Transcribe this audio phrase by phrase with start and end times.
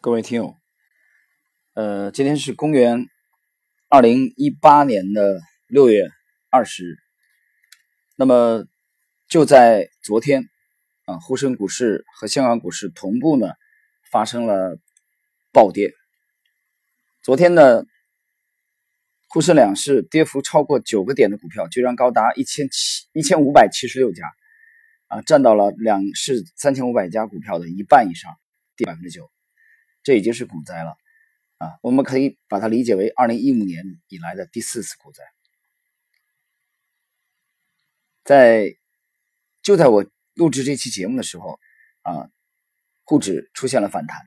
[0.00, 0.56] 各位听友，
[1.74, 3.08] 呃，今天是公元
[3.88, 6.08] 二零一八年的六月
[6.50, 6.96] 二十日。
[8.14, 8.64] 那么
[9.26, 10.44] 就在昨天
[11.04, 13.48] 啊，沪深股市和香港股市同步呢
[14.12, 14.78] 发生了
[15.52, 15.90] 暴跌。
[17.24, 17.82] 昨天呢，
[19.28, 24.22] 沪深两市跌幅超过九个点的股票居然高达一千七一千五百七十六家，
[25.08, 28.30] 啊，占到了两市三千五百家股票的一半以上，
[28.76, 29.28] 跌百分之九。
[30.08, 30.96] 这已经是股灾了，
[31.58, 35.22] 啊，我们可以把它理解为二零一五年以来的第四次股灾。
[38.24, 38.74] 在
[39.60, 41.60] 就在我录制这期节目的时候，
[42.00, 42.30] 啊，
[43.04, 44.24] 沪指出现了反弹。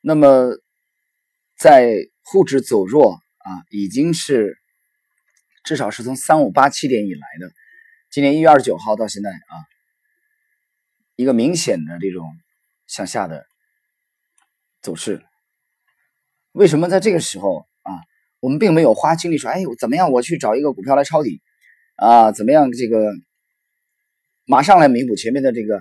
[0.00, 0.56] 那么，
[1.58, 4.56] 在沪指走弱啊，已经是
[5.64, 7.52] 至少是从三五八七点以来的，
[8.10, 9.54] 今年一月二十九号到现在啊，
[11.14, 12.26] 一个明显的这种
[12.86, 13.51] 向下的。
[14.82, 15.24] 走势，
[16.50, 17.94] 为什么在这个时候啊，
[18.40, 21.40] 我们并没有花精力说，哎，怎么样，我去找一个股票来抄底
[21.94, 22.32] 啊？
[22.32, 23.12] 怎么样，这个
[24.44, 25.80] 马上来弥补前面的这个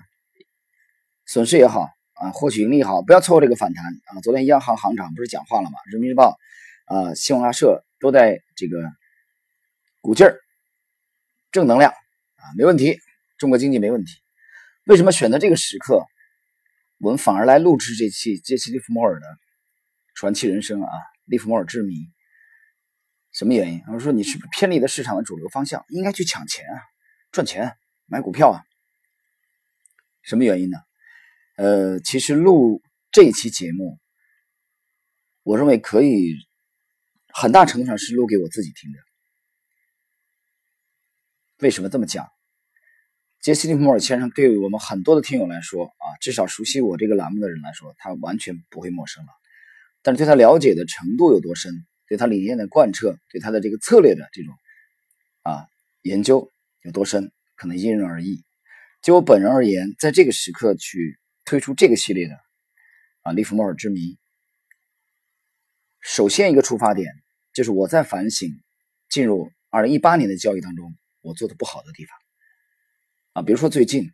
[1.26, 4.22] 损失也好啊，获取盈利也好，不要错过这个反弹啊！
[4.22, 5.80] 昨天央行行长不是讲话了吗？
[5.92, 6.38] 人民日报
[6.86, 8.84] 啊，新华社都在这个
[10.00, 10.38] 鼓劲儿，
[11.52, 13.00] 正能量啊，没问题，
[13.40, 14.14] 中国经济没问题。
[14.86, 16.06] 为什么选择这个时刻？
[17.02, 19.26] 我们反而来录制这期杰西·利弗莫尔的
[20.14, 20.90] 传奇人生啊，
[21.26, 21.96] 利弗莫尔之谜。
[23.32, 23.82] 什么原因？
[23.88, 25.84] 我说你是不是偏离了市场的主流方向？
[25.90, 26.80] 应该去抢钱啊，
[27.32, 28.62] 赚钱，买股票啊。
[30.22, 30.78] 什么原因呢？
[31.58, 34.00] 呃，其实录这一期节目，
[35.42, 36.36] 我认为可以
[37.34, 39.00] 很大程度上是录给我自己听的。
[41.58, 42.30] 为什么这么讲？
[43.42, 49.30] 杰西·利弗莫尔先生对于我们很多的听友来说啊，至少熟悉我这个栏目的人来说，他完全不会陌生了。
[50.04, 51.74] 但是对他了解的程度有多深，
[52.08, 54.54] 对他理念的贯彻，对他的这个策略的这种
[55.42, 55.66] 啊
[56.04, 56.52] 研究
[56.84, 58.44] 有多深，可能因人而异。
[59.02, 62.36] 就我本人而言，在这个时刻去推出这个系列的
[63.24, 64.02] 啊《利弗莫尔之谜》，
[66.00, 67.12] 首先一个出发点
[67.56, 68.52] 就是我在反省
[69.10, 72.21] 进入二零一八年的交易当中我做的不好的地方。
[73.34, 74.12] 啊，比如说最近，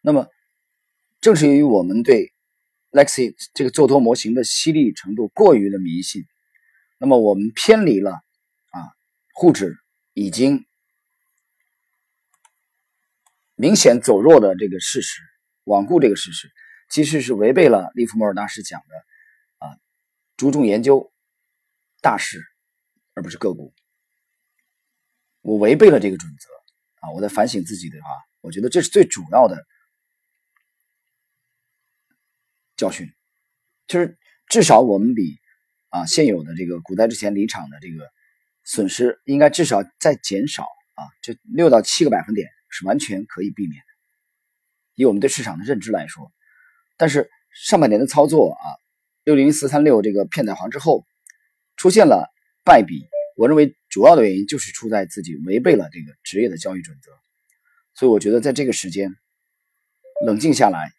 [0.00, 0.28] 那么
[1.20, 2.32] 正是由于我们对
[2.92, 6.24] Lexi 这个做多模型的犀利程度过于的迷信，
[6.98, 8.78] 那么我们偏离了啊，
[9.34, 9.76] 沪指
[10.12, 10.64] 已经
[13.56, 15.20] 明显走弱的这个事实，
[15.64, 16.50] 罔顾这个事实，
[16.88, 19.76] 其实是违背了利弗莫尔大师讲的啊，
[20.36, 21.12] 注重研究
[22.00, 22.44] 大势
[23.14, 23.74] 而不是个股，
[25.42, 26.59] 我违背了这个准则。
[27.00, 28.08] 啊，我在反省自己的话，
[28.40, 29.66] 我觉得这是最主要的
[32.76, 33.08] 教训，
[33.86, 34.18] 就是
[34.48, 35.38] 至少我们比
[35.88, 38.08] 啊现有的这个股灾之前离场的这个
[38.64, 40.62] 损失，应该至少在减少
[40.94, 43.86] 啊，这六到七个百分点是完全可以避免的。
[44.94, 46.30] 以我们对市场的认知来说，
[46.96, 48.66] 但是上半年的操作啊，
[49.24, 51.04] 六零四三六这个片仔癀之后
[51.76, 52.30] 出现了
[52.64, 53.08] 败笔。
[53.36, 57.10] 我认为主要的原因就是出在自己违背了这个职业的交易准则，
[57.92, 59.16] 所以我觉得在这个时间
[60.24, 60.92] 冷静下来，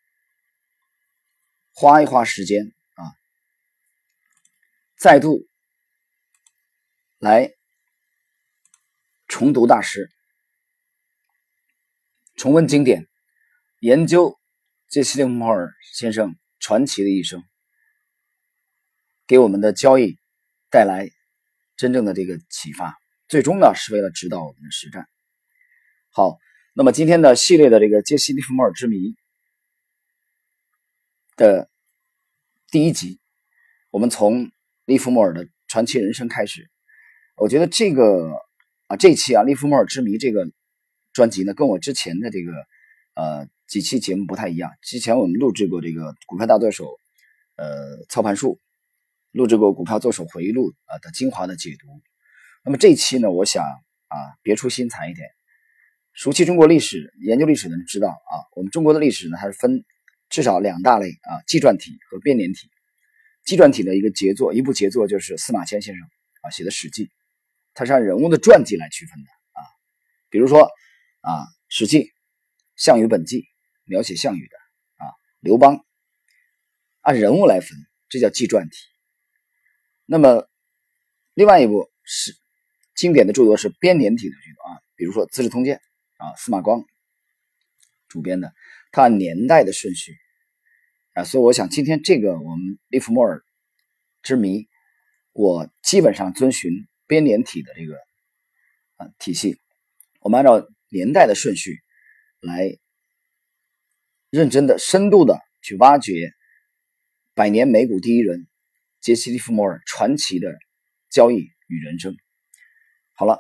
[1.74, 3.16] 花一花时间啊，
[4.98, 5.48] 再度
[7.18, 7.54] 来
[9.30, 10.12] 重读大师，
[12.36, 13.08] 重温经典，
[13.80, 14.38] 研究
[14.90, 17.42] 杰西·利弗莫尔先生传奇的一生，
[19.26, 20.18] 给我们的交易
[20.70, 21.10] 带来。
[21.82, 22.96] 真正的这个启发，
[23.28, 25.08] 最终呢是为了指导我们的实战。
[26.12, 26.38] 好，
[26.76, 29.16] 那么今天的系列的这个杰西·利弗莫尔之谜
[31.36, 31.72] 的
[32.70, 33.20] 第一集，
[33.90, 34.52] 我们从
[34.86, 36.70] 利弗莫尔的传奇人生开始。
[37.36, 38.32] 我觉得这个
[38.86, 40.46] 啊，这期啊，利弗莫尔之谜这个
[41.14, 42.52] 专辑呢，跟我之前的这个
[43.16, 44.70] 呃几期节目不太一样。
[44.84, 47.00] 之前我们录制过这个股票大作手
[47.56, 48.60] 呃操盘术。
[49.32, 51.88] 录制过股票作手回忆录啊的精华的解读，
[52.64, 55.30] 那么这一期呢，我想啊别出心裁一点。
[56.14, 59.86] 熟悉中国历史、研究历史的人知道啊，我们中国的历史呢，它是分
[60.30, 62.70] 至少两大类啊，纪传体和编年体。
[63.46, 66.06] 纪传体的一个杰作，一部杰作就是司马迁先生
[66.42, 67.06] 啊写的《史记》，
[67.74, 69.64] 它是按人物的传记来区分的啊。
[70.30, 70.70] 比如说
[71.22, 71.32] 啊，
[71.70, 72.04] 《史记·
[72.76, 73.38] 项羽本纪》
[73.86, 74.58] 描写项羽的
[75.06, 75.84] 啊，刘邦
[77.00, 77.70] 按人物来分，
[78.10, 78.76] 这叫纪传体。
[80.06, 80.48] 那么，
[81.34, 82.36] 另外一部是
[82.96, 85.82] 经典的著作是编年体的著作啊，比如说《资治通鉴》
[86.26, 86.84] 啊，司马光
[88.08, 88.54] 主编的，
[88.92, 90.18] 它按年代的顺序，
[91.14, 93.42] 啊，所以我想今天这个我们利弗莫尔
[94.22, 94.68] 之谜，
[95.32, 96.72] 我基本上遵循
[97.08, 97.96] 编年体的这个
[98.98, 99.58] 啊体系，
[100.20, 101.80] 我们按照年代的顺序
[102.42, 102.78] 来
[104.30, 106.34] 认真的、深度的去挖掘
[107.34, 108.48] 百年美股第一人
[109.02, 110.56] 杰西·利弗莫尔传奇的
[111.10, 112.16] 交易与人生。
[113.14, 113.40] 好了，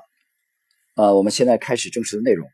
[0.95, 2.49] 呃，我们现在开始正式的内容。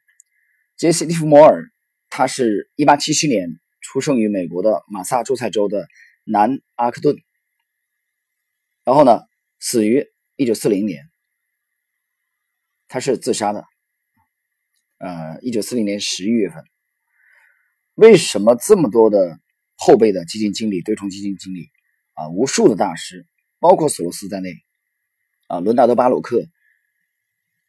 [0.76, 1.64] 杰西·利弗摩尔，
[2.10, 3.50] 他是一八七七年
[3.82, 5.88] 出生于美国的马萨诸塞州的
[6.26, 7.16] 南阿克顿，
[8.84, 9.22] 然后呢，
[9.60, 10.06] 死于
[10.36, 11.10] 一九四零年。
[12.90, 13.66] 他是自杀的，
[14.98, 16.64] 呃，一九四零年十一月份。
[17.96, 19.40] 为什么这么多的
[19.76, 21.70] 后辈的基金经理、对冲基金经理
[22.18, 23.28] 啊，无数的大师，
[23.60, 24.50] 包括索罗斯在内，
[25.46, 26.44] 啊，伦纳德·巴鲁克，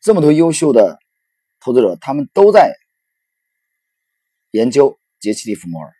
[0.00, 0.98] 这么多优秀的
[1.60, 2.74] 投资者，他们都在。
[4.50, 5.92] 研究杰西·利弗莫尔，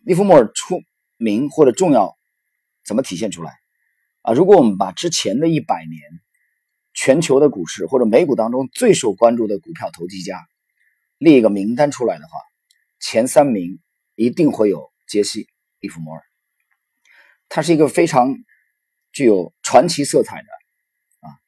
[0.00, 0.82] 利弗莫尔出
[1.16, 2.14] 名或者重要，
[2.84, 3.54] 怎么体现出来？
[4.20, 5.98] 啊，如果我们把之前的一百年
[6.92, 10.46] 全球的股市或者美股当中最受关注的股票投机家
[11.16, 12.38] 列一个名单出来的话，
[13.00, 13.80] 前三名
[14.14, 15.44] 一定会有杰西·
[15.80, 16.25] 利弗莫尔。
[17.48, 18.34] 他是一个非常
[19.12, 20.48] 具有传奇色彩的
[21.28, 21.38] 啊，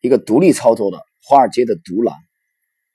[0.00, 2.16] 一个独立操作的华尔街的独狼。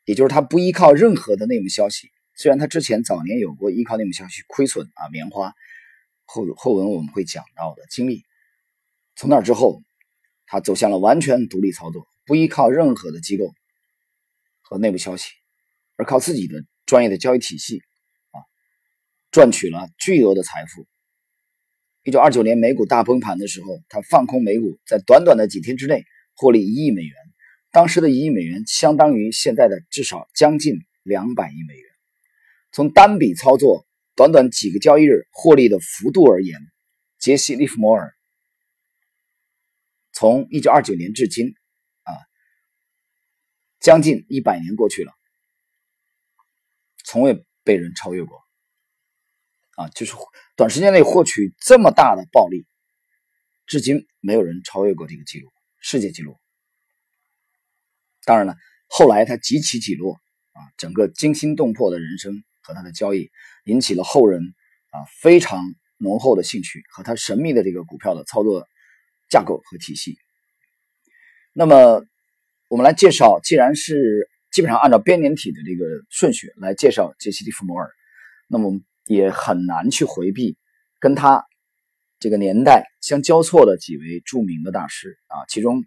[0.06, 5.54] 也就是他不依靠任何的内幕消息，虽然他之前早年有过依靠内幕消息亏损啊，棉花
[6.25, 8.24] 后后文我们会讲到的经历。
[9.16, 9.83] 从那之后，
[10.48, 13.54] 他走向了完全独立操作，不依靠任何的机构
[14.62, 15.30] 和内部消息，
[15.95, 17.83] 而靠自己的专业的交易体系
[18.31, 18.42] 啊，
[19.30, 20.88] 赚取了巨额的财富。
[22.09, 27.13] 一九二九年美股大崩盘的时候，他放空美股，在短短的几天之内获利一亿美元。
[27.69, 30.73] 当时的一亿美元相当于现在的至少将近
[31.03, 31.83] 两百亿美元。
[32.71, 33.85] 从单笔操作、
[34.15, 36.59] 短短几个交易日获利的幅度而言，
[37.19, 38.15] 杰西·利弗摩尔
[40.11, 41.53] 从一九二九年至今，
[42.01, 42.11] 啊，
[43.79, 45.13] 将近一百年过去了，
[47.06, 48.48] 从未被人超越过。
[49.79, 50.13] 啊，就是
[50.57, 52.65] 短时间内获取这么大的暴利，
[53.65, 55.47] 至今没有人超越过这个记录，
[55.79, 56.37] 世界纪录。
[58.25, 58.57] 当然了，
[58.89, 60.15] 后来他几起几落
[60.51, 63.29] 啊，整个惊心动魄的人生和他的交易，
[63.63, 64.53] 引起了后人
[64.91, 65.63] 啊非常
[65.97, 68.67] 浓厚的兴趣和他神秘的这个股票的操作
[69.29, 70.17] 架构和体系。
[71.53, 72.03] 那么，
[72.67, 77.89] 我们来介绍，既然是基本上按照编年体的这个顺序来介绍杰西·利弗摩尔，
[78.49, 80.57] 那么也很难去回避
[80.99, 81.45] 跟他
[82.19, 85.83] 这个年代相交错的几位著名的大师啊，其中。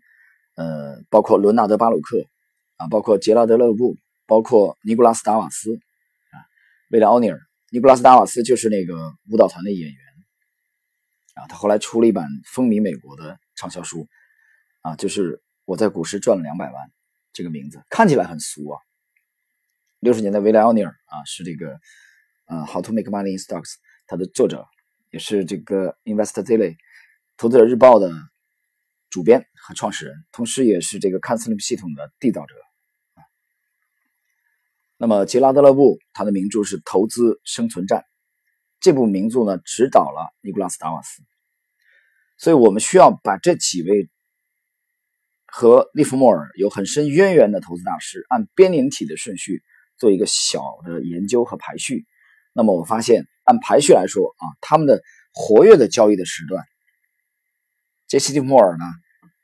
[0.54, 2.26] 呃，包括伦纳德·巴鲁克
[2.76, 6.36] 啊，包括杰拉德·勒布，包括尼古拉斯·达瓦斯啊，
[6.90, 7.40] 威廉·奥尼尔。
[7.70, 9.98] 尼古拉斯·达瓦斯就是那个舞蹈团的演员
[11.36, 14.06] 啊，他后来出了一版风靡美国的畅销书
[14.82, 16.74] 啊，就是《我在股市赚了两百万》
[17.32, 18.78] 这个名字，看起来很俗啊。
[20.00, 21.80] 六十年代，威廉·奥尼尔啊，是这个
[22.52, 23.72] 呃《How to Make Money in Stocks》
[24.06, 24.66] 他的作者，
[25.10, 26.72] 也是这个《Investor Daily》
[27.38, 28.12] 投资者日报的。
[29.12, 32.54] 主编和创始人，同时也是这个看斯林系统的缔造者。
[34.96, 38.00] 那么杰拉德勒布他的名著是《投资生存战》，
[38.80, 41.22] 这部名著呢指导了尼古拉斯达瓦斯，
[42.38, 44.08] 所以我们需要把这几位
[45.44, 49.62] 和利弗莫尔有很深渊源的投资大师按编年体的顺序
[49.98, 52.06] 做一个小的研究和排序。
[52.52, 56.64] 那么我发现按排序来说啊，他们的活跃的交易的时段。
[58.06, 58.84] 杰西·利弗莫尔呢，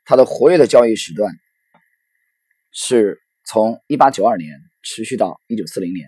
[0.05, 1.33] 他的活跃的交易时段
[2.71, 6.07] 是从1892年持续到1940年，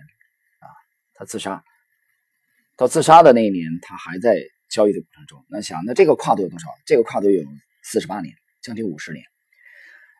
[0.60, 0.66] 啊，
[1.14, 1.64] 他自杀，
[2.76, 4.36] 到自杀的那一年，他还在
[4.70, 5.44] 交易的过程中。
[5.50, 6.68] 那想，那这个跨度有多少？
[6.86, 7.42] 这个跨度有
[7.84, 8.32] 48年，
[8.62, 9.24] 将近50年。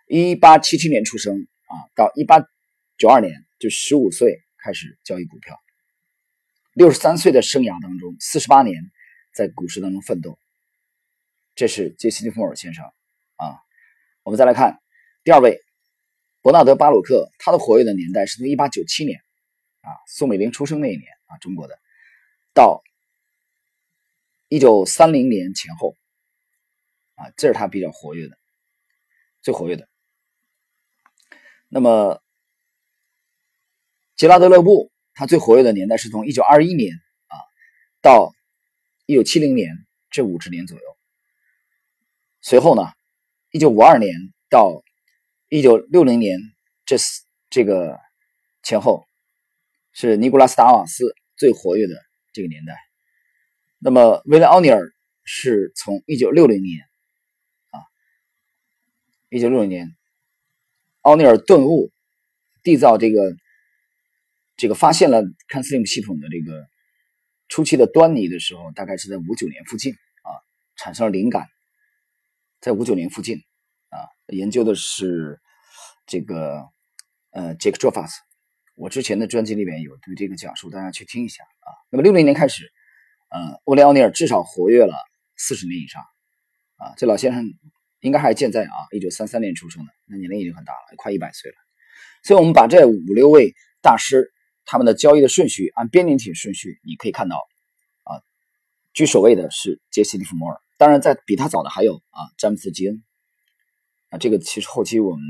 [0.09, 5.57] 1877年出生啊，到1892年就15岁开始交易股票
[6.75, 8.91] ，63岁的生涯当中，48年
[9.35, 10.39] 在股市当中奋斗。
[11.55, 12.85] 这是杰西·利弗莫尔先生
[13.37, 13.61] 啊，
[14.23, 14.81] 我们再来看
[15.23, 15.61] 第二位
[16.41, 19.21] 伯纳德·巴鲁克，他的活跃的年代是从1897年
[19.83, 21.79] 啊，宋美龄出生那一年啊，中国的
[22.55, 22.83] 到
[24.49, 25.95] 1930年前后
[27.17, 28.39] 啊，这是他比较活跃的，
[29.43, 29.89] 最活跃的。
[31.69, 32.23] 那么
[34.17, 36.95] 杰拉德·勒布，他最活跃的年代是从1921年
[37.29, 37.37] 啊
[38.01, 38.35] 到
[39.07, 40.85] 1970年这五十年左右。
[42.41, 42.93] 随后呢，
[43.51, 44.83] 一九五二年到
[45.49, 46.41] 一九六零年
[46.85, 46.97] 这
[47.51, 48.01] 这个
[48.63, 49.07] 前后，
[49.93, 51.95] 是尼古拉斯达瓦斯最活跃的
[52.33, 52.77] 这个年代。
[53.79, 54.93] 那么威廉奥尼尔
[55.25, 56.81] 是从一九六零年
[57.71, 57.81] 啊，
[59.29, 59.95] 一九六零年，
[61.03, 61.93] 奥尼尔顿悟
[62.63, 63.37] 缔造这个
[64.63, 66.65] 这个发现了 CanSlim 系统的这个
[67.49, 70.31] 初期的端倪的时候，大概是在五九年附近啊，
[70.77, 71.49] 产生了灵感，
[72.61, 73.39] 在五九年附近
[73.89, 75.41] 啊，研究的是
[76.07, 76.63] 这个
[77.33, 78.21] 呃 Jake j o f a s
[78.77, 81.75] 我之前的专辑里面有对这个讲述，大家去听一下啊。
[81.91, 82.71] 那么六零年开始。
[83.35, 84.95] 呃，威廉奥尼尔至少活跃了
[85.37, 86.03] 四十年以上，
[86.77, 87.47] 啊，这老先生
[88.01, 91.57] 应该还健在啊，一九三三年出生的，那年龄已经很大了，快一百岁了。
[92.23, 94.31] 所以，我们把这五六位大师
[94.65, 97.37] 他们的交易的顺序按编年体顺序，你可以看到，
[98.05, 98.23] 啊，
[98.95, 103.03] 居首位的是杰西·利弗莫尔，当然在比他早的还有啊，詹姆斯·基恩，
[104.11, 105.25] 啊，这个其实后期我们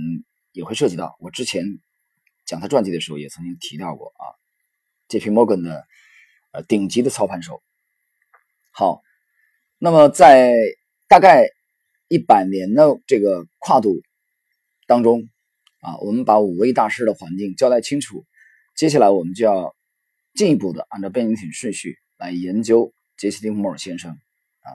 [0.53, 1.65] 也会涉及到，我之前
[2.45, 4.25] 讲他传记的时候也曾经提到过啊
[5.09, 5.31] ，J.P.
[5.31, 5.85] Morgan 的
[6.53, 7.63] 呃顶级的操盘手。
[8.71, 9.03] 好，
[9.79, 10.53] 那么在
[11.09, 11.47] 大概
[12.09, 14.03] 一百年的这个跨度
[14.87, 15.29] 当中
[15.81, 18.27] 啊，我们把五位大师的环境交代清楚。
[18.75, 19.75] 接下来我们就要
[20.35, 24.71] 进一步的按照背景挺顺序来研究杰西·利弗莫尔先生啊，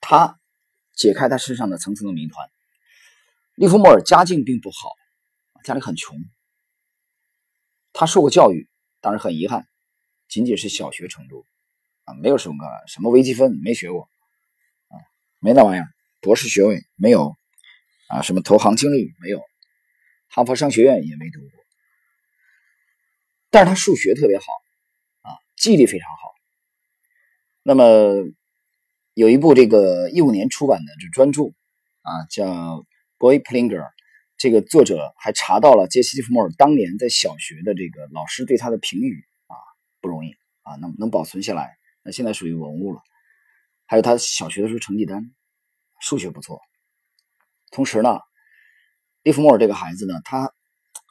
[0.00, 0.38] 他
[0.94, 2.48] 解开他身上的层层的谜团。
[3.54, 4.90] 利弗莫尔家境并不好，
[5.64, 6.18] 家里很穷，
[7.92, 8.68] 他受过教育，
[9.00, 9.66] 当然很遗憾，
[10.28, 11.44] 仅仅是小学程度。
[12.04, 14.08] 啊，没有什么什么微积分，没学过，
[14.86, 14.94] 啊，
[15.40, 15.88] 没那玩意儿，
[16.20, 17.34] 博士学位没有，
[18.06, 19.42] 啊，什么投行经历没有，
[20.28, 21.50] 哈佛商学院也没读过，
[23.56, 24.44] 但是他数学特别好，
[25.22, 26.34] 啊，记忆力非常好。
[27.62, 28.22] 那么
[29.14, 31.44] 有一部这个一五年出版的这专著，
[32.02, 32.44] 啊，叫
[33.16, 33.80] 《Boy Plinger》，
[34.36, 39.56] 这个作者还查到了杰西·利弗莫尔当年在小学的这个老师对他的评语，啊，
[40.02, 41.78] 不容易，啊，能能保存下来。
[42.02, 43.00] 那现在属于文物了，
[43.86, 45.34] 还有他小学的时候成绩单，
[46.02, 46.60] 数学不错。
[47.70, 48.20] 同时呢，
[49.22, 50.52] 利弗莫尔这个孩子呢，他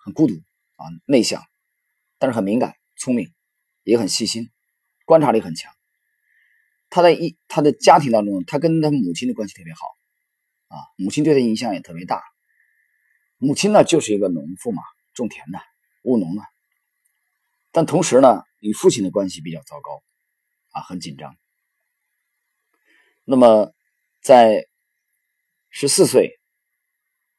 [0.03, 0.35] 很孤独
[0.75, 1.41] 啊，内向，
[2.17, 3.33] 但是很敏感、聪明，
[3.83, 4.49] 也很细心，
[5.05, 5.73] 观察力很强。
[6.89, 9.79] 他在一他的家庭当中，他跟他母亲的关系特别好
[10.67, 12.23] 啊，母亲对他影响也特别大。
[13.37, 14.81] 母亲呢就是一个农妇嘛，
[15.13, 15.59] 种田的
[16.03, 16.43] 务农的，
[17.71, 20.01] 但同时呢，与父亲的关系比较糟糕。
[20.71, 21.37] 啊，很紧张。
[23.23, 23.73] 那么，
[24.21, 24.67] 在
[25.69, 26.37] 十四岁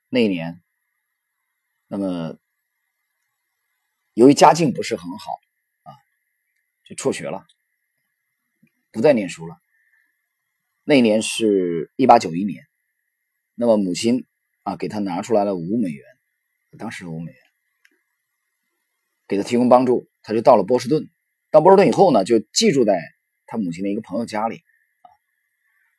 [0.09, 0.63] 那一年，
[1.87, 2.39] 那么
[4.17, 5.33] 由于家境不是很好
[5.83, 5.93] 啊，
[6.87, 7.47] 就辍学了，
[8.91, 9.59] 不再念书了。
[10.85, 12.65] 那一年是一八九一年，
[13.55, 14.25] 那么母亲
[14.63, 16.03] 啊给他拿出来了五美元，
[16.79, 17.41] 当时五美元，
[19.29, 21.11] 给他提供帮助，他就到了波士顿。
[21.51, 22.99] 到波士顿以后呢，就寄住在。
[23.49, 24.65] 他母亲的一个朋友家里，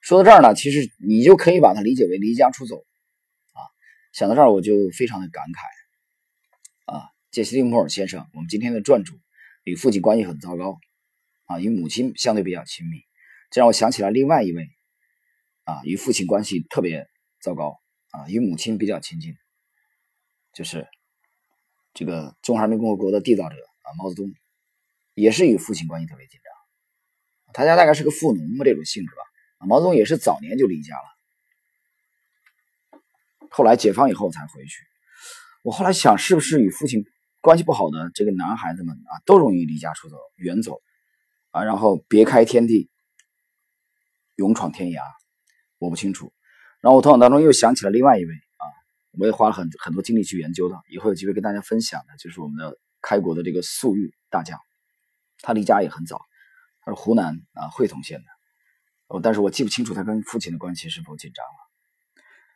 [0.02, 2.80] 说到这儿呢，其实你就可以把它理解为离家出走，
[3.54, 3.64] 啊，
[4.12, 5.62] 想到这儿我就非常的感慨，
[7.32, 9.20] 杰西·利莫尔先生，我们今天的传主，
[9.64, 10.80] 与父亲关系很糟糕，
[11.46, 13.02] 啊，与母亲相对比较亲密，
[13.52, 14.70] 这让我想起了另外一位，
[15.66, 17.08] 啊，与父亲关系特别
[17.42, 17.80] 糟糕，
[18.12, 19.36] 啊，与母亲比较亲近，
[20.54, 20.88] 就是
[21.94, 24.32] 这个中华人民共和国的缔造者啊，毛泽东，
[25.14, 26.54] 也是与父亲关系特别紧张。
[27.54, 29.68] 他家大概是个富农嘛，这种性质吧。
[29.68, 33.00] 毛泽东也是早年就离家了，
[33.50, 34.86] 后来解放以后才回去。
[35.64, 37.04] 我后来想，是不是与父亲
[37.48, 40.82] 关系不好的这个男孩子们啊，都容易离家出走、远走
[41.52, 42.90] 啊，然后别开天地、
[44.36, 45.00] 勇闯天涯？
[45.78, 46.34] 我不清楚。
[46.82, 48.64] 然后我头脑当中又想起了另外一位啊，
[49.18, 54.60] 我也花了很很多精力去研究的，以后有机会跟大家分享的，就是我们的开国的这个粟裕大将，
[55.40, 56.20] 他离家也很早。
[56.82, 58.26] 他是湖南啊会同县的，
[59.08, 61.52] 哦，但是我记不清楚他跟父亲的关系是否紧张了。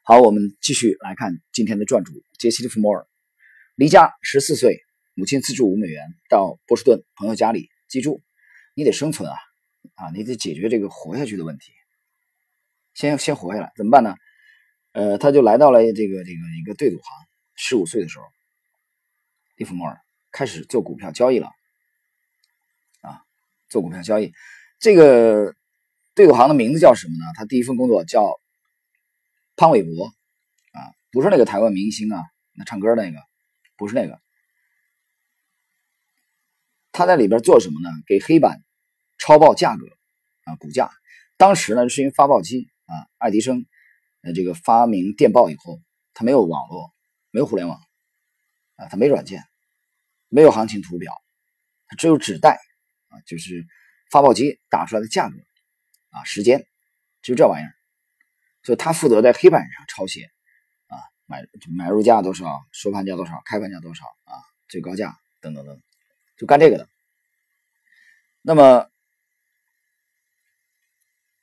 [0.04, 3.08] 好，我们继续来看今天的传主杰西·利弗莫尔，
[3.82, 4.80] 离家十四岁，
[5.16, 8.22] 母亲资助五美元到波士顿朋友家里，记住，
[8.76, 9.36] 你得生存啊，
[9.96, 11.72] 啊，你得解决这个活下去的问题，
[12.94, 14.16] 先先活下来，怎么办呢？
[14.92, 17.06] 呃，他就来到了这个这个一个对赌行，
[17.56, 18.26] 十五岁的时候，
[19.56, 20.00] 利弗莫尔
[20.32, 21.48] 开始做股票交易了。
[23.02, 23.24] 啊
[23.68, 24.32] 做股票交易，
[24.78, 25.56] 这个
[26.14, 27.26] 对赌行的名字叫什么呢？
[27.36, 28.40] 他第一份工作叫
[29.56, 32.22] 潘玮柏啊，不是那个台湾明星啊，
[32.54, 33.18] 那唱歌那个，
[33.82, 34.22] 不是那个。
[36.92, 37.90] 他在里边做什么呢？
[38.06, 38.64] 给黑板
[39.18, 39.88] 抄报价格
[40.44, 40.92] 啊，股价。
[41.36, 43.66] 当时呢是因为发报机啊，爱迪生
[44.22, 45.82] 呃这个发明电报以后，
[46.14, 46.94] 他没有网络，
[47.32, 47.82] 没有互联网
[48.76, 49.44] 啊，他没软件，
[50.30, 51.12] 没有行情图表，
[51.88, 52.60] 他只有纸带。
[53.08, 53.66] 啊，就是
[54.10, 55.36] 发报机打出来的价格
[56.12, 56.66] 啊，时间，
[57.22, 57.74] 就这玩意儿。
[58.64, 60.30] 所以他负责在黑板上抄写，
[61.32, 61.48] 买
[61.78, 64.36] 买入价多少，收盘价多少，开盘价多少啊，
[64.68, 65.82] 最高价等等等，
[66.38, 66.90] 就干这个的。
[68.42, 68.86] 那么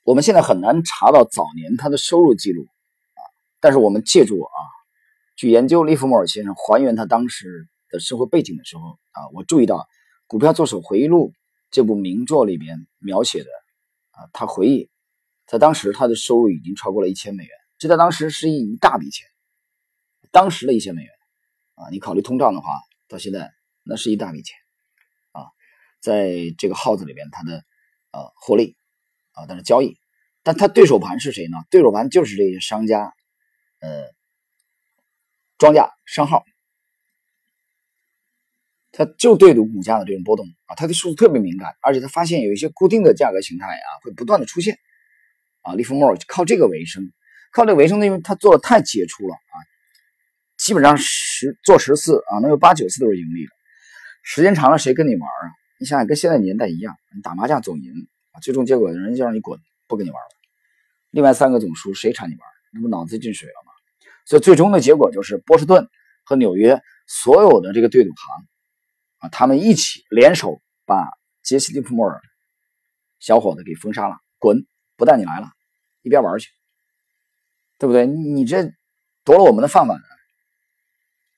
[0.02, 2.66] 我们现在很难查到早年他的收入记录
[3.14, 3.22] 啊，
[3.60, 4.52] 但是我们借助啊，
[5.36, 9.76] 去研究利弗莫尔先生还原他当时的社会背景的时候啊，我注意到
[10.26, 11.30] 《股票作手回忆录》
[11.70, 13.50] 这部名作里边描写的
[14.10, 14.90] 啊，他回忆。
[15.46, 19.26] 在当时，他的收入已经超过了一千美元，这在当时是一一大笔钱。
[20.32, 21.10] 当时的一千美元
[21.74, 24.56] 啊，你考虑通胀的话，到现在那是一大笔钱
[25.32, 25.46] 啊。
[26.00, 27.64] 在这个号子里边，他的
[28.12, 28.76] 呃获利
[29.32, 29.98] 啊，但是交易，
[30.42, 31.56] 但他对手盘是谁呢？
[31.70, 33.12] 对手盘就是这些商家，
[33.80, 34.06] 呃，
[35.58, 36.44] 庄家商号，
[38.92, 44.78] 他就对赌股价的这种波动啊，他对数字特别敏感，而且他发现有一些固定的价格形态啊，会不断的出现。
[45.62, 47.12] 啊，利弗莫尔靠这个为生，
[47.52, 49.56] 靠这个为生，因为他做的太杰出了啊，
[50.58, 53.52] 基本上十做十次啊，能有八九次都是盈利的。
[54.22, 55.44] 时间长了，谁跟你玩啊？
[55.78, 57.92] 你想想，跟现在年代一样，你打麻将总赢
[58.32, 60.28] 啊，最终结果人家就让你滚，不跟你玩了。
[61.10, 62.42] 另外三个总输，谁缠你玩？
[62.72, 63.72] 那不脑子进水了吗？
[64.26, 65.88] 所以最终的结果就是波士顿
[66.24, 68.46] 和纽约所有的这个对赌行
[69.20, 71.08] 啊，他们一起联手把
[71.42, 72.20] 杰西·利弗莫尔
[73.20, 75.48] 小伙子给封杀了，滚，不带你来了。
[76.02, 76.50] 一边玩去，
[77.78, 78.06] 对不对？
[78.06, 78.72] 你这
[79.24, 79.98] 夺了我们的饭碗！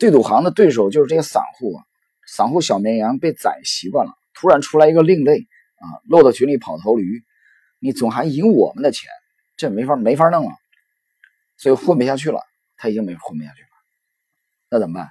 [0.01, 1.85] 对赌行的对手就是这些散户啊，
[2.27, 7.23] 散户小绵羊被宰习惯了，突然出来一个另类啊，落到群里跑头驴，
[7.79, 9.09] 你总还赢我们的钱，
[9.57, 10.57] 这没法没法弄了，
[11.57, 12.41] 所以混不下去了，
[12.77, 13.69] 他已经没混不下去了，
[14.71, 15.09] 那怎么办？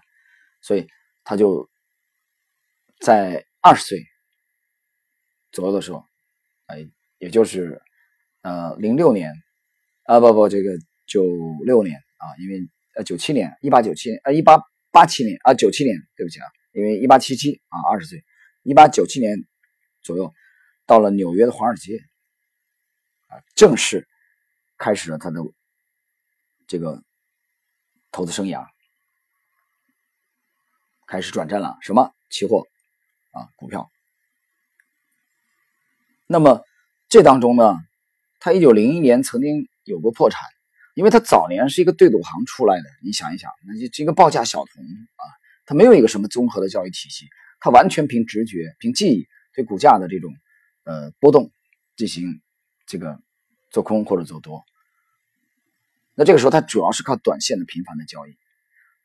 [0.61, 0.89] 所以
[1.23, 1.69] 他就
[2.99, 4.03] 在二十岁
[5.51, 6.03] 左右的时候，
[6.65, 6.85] 哎，
[7.17, 7.81] 也就是。
[8.41, 9.33] 呃，零六年，
[10.03, 10.71] 啊不不，这个
[11.05, 11.25] 九
[11.65, 12.61] 六年啊，因为
[12.95, 14.57] 呃九七年，一八九七年，呃一八
[14.91, 18.23] 八七年啊九七年，对不起啊，因为一八七七啊二十岁，
[18.63, 19.47] 一八九七年
[20.01, 20.33] 左右
[20.85, 21.99] 到了纽约的华尔街，
[23.27, 24.07] 啊正式
[24.77, 25.41] 开始了他的
[26.67, 27.03] 这个
[28.11, 28.67] 投资生涯，
[31.05, 32.67] 开始转战了什么期货
[33.31, 33.91] 啊股票，
[36.27, 36.63] 那么
[37.07, 37.75] 这当中呢？
[38.41, 40.47] 他一九零一年曾经有过破产，
[40.99, 42.83] 因为他早年是一个对赌行出来的。
[43.01, 45.23] 你想一想，那就这个报价小童啊，
[45.65, 47.25] 他没有一个什么综合的教育体系，
[47.61, 50.29] 他完全凭直觉、凭记忆对股价的这种
[50.83, 51.51] 呃波动
[51.95, 52.41] 进行
[52.85, 53.17] 这个
[53.71, 54.65] 做空或者做多。
[56.15, 58.35] 那这个时候他主要是靠短线的频繁的交易。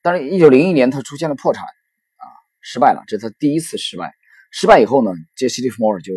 [0.03, 2.27] 但是，一九零一年他出现了破产啊，
[2.61, 4.17] 失败了，这是他第一次失败。
[4.51, 6.13] 失败以后呢，杰西·利弗莫尔就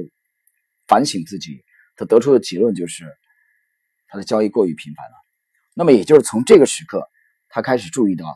[0.88, 1.64] 反省自己。
[1.96, 3.06] 他得出的结论就是，
[4.08, 5.27] 他的交易过于频繁了。
[5.80, 7.08] 那么，也就是从这个时刻，
[7.50, 8.36] 他开始注意到，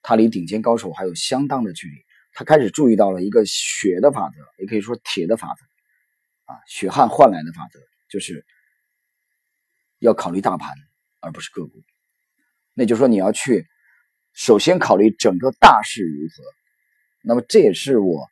[0.00, 1.94] 他离顶尖高手还有相当的距离。
[2.32, 8.46] 他开始注意到了一个血的法则，也可以说铁的法则，啊，血汗换来的法则，就是
[9.98, 10.72] 要考虑大盘
[11.20, 11.84] 而不是个股。
[12.72, 13.66] 那就是说，你要去
[14.32, 16.44] 首先考虑整个大势如何。
[17.22, 18.26] 那么，这也是我。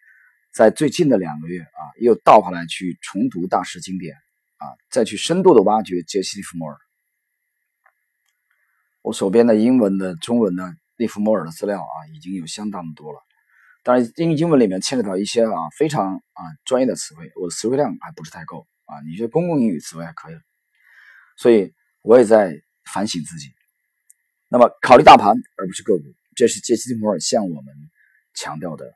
[0.55, 4.15] 在最近的两个月啊，又倒回来去重读大师经典
[4.57, 6.79] 啊，再去深度的挖掘杰西·利弗莫尔。
[9.05, 13.21] 我手边的英文的、中文的利弗莫尔的资料啊，已经有相当的多了。
[13.83, 19.03] 当然，英英文里面牵扯到一些啊非常啊专业的词汇，我的词汇量还不是太够啊。
[19.07, 20.35] 你这公共英语词汇还可以，
[21.37, 23.49] 所以我也在反省自己。
[24.49, 27.75] 那么，考虑大盘而不是个股，这是杰西·利弗莫尔向我们
[28.33, 28.91] 强调的。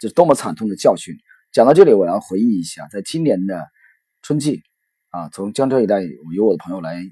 [0.00, 1.16] 这是多么惨痛的教训！
[1.52, 3.68] 讲到这里，我要回忆一下，在今年的
[4.22, 4.64] 春季，
[5.10, 7.04] 啊，从江浙一带我有我的朋友来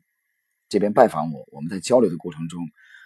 [0.69, 2.61] 这边拜访我，我们在交流的过程中，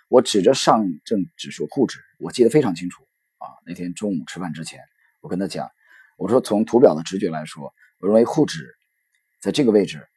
[0.09, 3.03] 我指着上证指数沪指，我记得非常清楚
[3.39, 3.47] 啊。
[3.67, 4.81] 那天中午吃饭之前，
[5.21, 5.71] 我跟他讲，
[6.17, 8.75] 我说从图表的直觉来说，我认为沪指
[9.41, 10.09] 在这个位置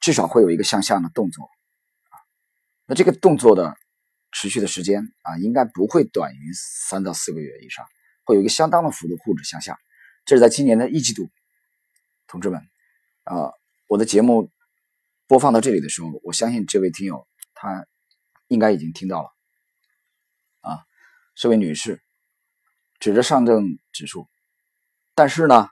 [0.00, 1.44] 至少会有一个向下的动作
[2.10, 2.18] 啊。
[2.86, 3.76] 那这个动作的
[4.32, 7.84] 持续的时间啊，应该不会短于三到四个月以上。
[8.26, 9.78] 会有一个相当的幅度沪指向下，
[10.24, 11.28] 这是在今年的一季度，
[12.26, 12.58] 同志们，
[13.24, 13.52] 啊，
[13.86, 14.50] 我的节目
[15.34, 17.88] 播放到这里的时候，我相信这位听友他
[18.46, 19.30] 应该已经听到了，
[20.60, 20.78] 啊，
[21.34, 22.00] 这位女士
[23.00, 24.28] 指着上证指数，
[25.16, 25.68] 但是呢，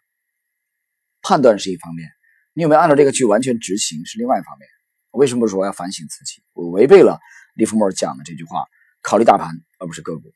[1.21, 2.09] 判断是一方面，
[2.55, 4.69] 你有没有按照这个去完全执行是另外一方面。
[5.13, 6.43] 我为什么说我要反省自己？
[6.55, 7.21] 我违背了
[7.55, 8.65] 利弗莫尔讲的这句话，
[9.01, 10.35] 考虑大盘而不是个股。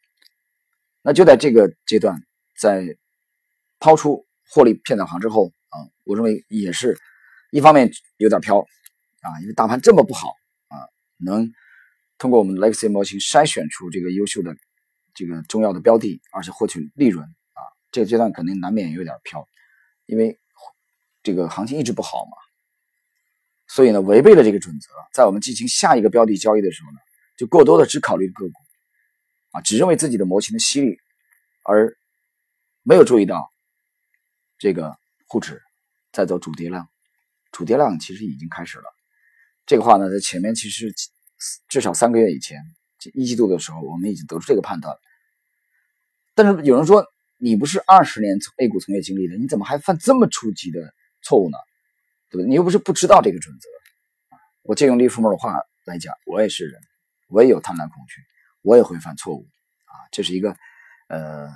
[1.02, 2.22] 那就在这个阶段，
[2.56, 2.96] 在
[3.80, 6.96] 抛出获利骗子行之后，啊，我认为也是
[7.50, 8.64] 一方面有点飘
[9.26, 10.28] 啊，因为大盘这么不好
[10.68, 10.78] 啊，
[11.16, 11.52] 能
[12.16, 14.56] 通过我们 Legacy 模型筛选出这个优秀的
[15.14, 17.60] 这个重要的标的，而且获取利润啊，
[17.90, 19.44] 这个阶段肯定难免有点飘，
[20.06, 20.38] 因为
[21.24, 22.36] 这个行情一直不好嘛，
[23.66, 26.98] 所以呢，违背了这个准则，在我们进行下一个标的交易的时候呢，
[27.36, 28.54] 就过多的只考虑个股
[29.50, 30.98] 啊，只认为自己的模型的犀利，
[31.64, 31.96] 而
[32.84, 33.50] 没有注意到
[34.58, 35.60] 这个沪指
[36.12, 36.88] 在走主跌浪，
[37.50, 38.95] 主跌浪其实已经开始了。
[39.66, 40.94] 这个话呢，在前面其实
[41.68, 42.62] 至少三个月以前，
[43.12, 45.00] 一季度的时候，我们已经得出这个判断了。
[46.34, 47.04] 但是有人说，
[47.36, 51.58] 你不是二十年从 A 股从业经历的，你怎么还犯这么初级的错误呢？
[52.30, 52.48] 对不对？
[52.48, 53.68] 你又不是不知道这个准则。
[54.62, 56.80] 我借用利弗莫的话来讲，我也是人，
[57.28, 58.22] 我也有贪婪恐惧，
[58.62, 59.46] 我也会犯错误
[59.84, 60.56] 啊，这是一个
[61.08, 61.48] 呃。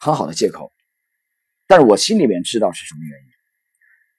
[0.00, 0.70] 很好的借口，
[1.66, 3.26] 但是我心里面知道是什么原因。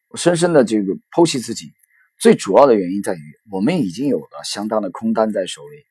[0.10, 1.72] 我深深的这个剖析自己，
[2.19, 5.86] 最主要的原因在于我们已经有了相当的空单在手里，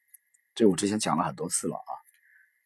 [0.54, 1.92] 这我之前讲了很多次了啊。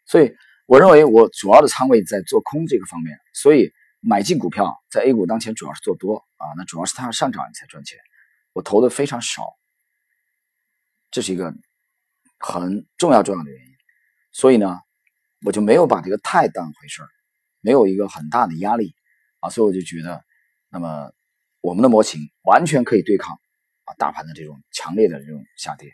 [0.05, 0.35] 所以
[0.67, 3.71] 我认为我主要的仓位在做空这个方面，所以
[4.01, 7.99] 买进股票在 A 股当前主要是做多啊，那主要是它要上涨你才赚钱。
[8.53, 9.43] 我投的非常少，
[11.11, 11.55] 这是一个
[12.39, 13.73] 很重要重要的原因。
[14.33, 14.79] 所以呢。
[15.45, 17.09] 我就没有把这个太当回事儿，
[17.63, 18.95] 没有一个很大的压力
[19.41, 20.23] 啊，所以我就觉得，
[20.69, 21.11] 那么
[21.61, 23.41] 我们的模型完全可以对抗
[23.85, 25.93] 啊大盘的这种强烈的这种下跌，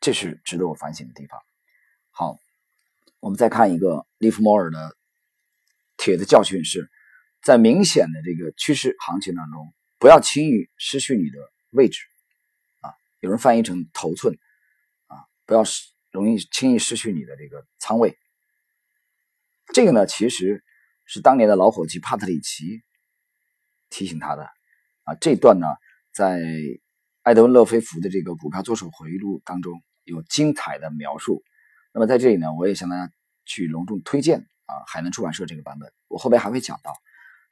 [0.00, 1.40] 这是值得我反省的地方。
[2.10, 2.38] 好，
[3.20, 4.96] 我们再看一个利弗莫尔的
[5.96, 6.90] 铁的教训是，
[7.42, 11.38] 在明显的这个趋势行情当中，不要轻易失去你的
[11.70, 12.00] 位置
[12.80, 14.38] 啊，有人翻译成头寸
[15.06, 15.64] 啊，不要。
[16.10, 18.18] 容易轻易失去你的这个仓位，
[19.74, 20.64] 这个呢，其实
[21.04, 22.82] 是当年的老伙计帕特里奇
[23.90, 24.44] 提醒他的
[25.02, 25.14] 啊。
[25.20, 25.66] 这段呢，
[26.12, 26.40] 在
[27.22, 31.42] 艾德温·勒菲弗的这个《股票作手回忆录》当中有精彩的描述。
[31.92, 33.12] 那么在这里呢，我也向大家
[33.44, 35.92] 去隆重推荐啊，海南出版社这个版本。
[36.08, 36.92] 我后边还会讲到，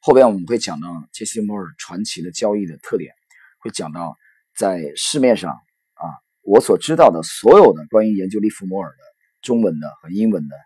[0.00, 3.12] 后边我们会讲到杰西·摩尔传奇的交易的特点，
[3.58, 4.16] 会讲到
[4.56, 5.50] 在市面上
[5.94, 6.08] 啊。
[6.42, 8.98] 我所知道的所有的关于研究利弗莫尔的
[9.42, 10.56] 中文的和英文的